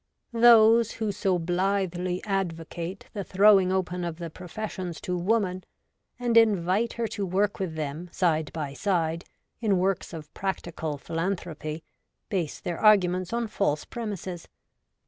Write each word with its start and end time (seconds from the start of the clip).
Those 0.33 0.93
who 0.93 1.11
so 1.11 1.37
blithely 1.37 2.23
advocate 2.25 3.05
the 3.13 3.23
throwing 3.23 3.71
open 3.71 4.03
of 4.03 4.17
the 4.17 4.31
professions 4.31 4.99
to 5.01 5.15
woman, 5.15 5.63
and 6.17 6.35
invite 6.37 6.93
her 6.93 7.05
to 7.09 7.23
work 7.23 7.59
with 7.59 7.75
them, 7.75 8.09
side 8.11 8.51
by 8.51 8.73
side, 8.73 9.25
in 9.59 9.77
works 9.77 10.11
of 10.11 10.33
practical 10.33 10.97
philanthropy, 10.97 11.83
base 12.29 12.59
their 12.59 12.79
arguments 12.79 13.31
on 13.31 13.47
false 13.47 13.85
pre 13.85 14.05
mises. 14.05 14.47